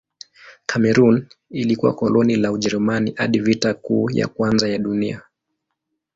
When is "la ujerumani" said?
2.35-3.13